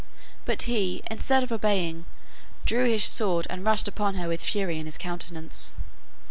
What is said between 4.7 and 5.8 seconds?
in his countenance.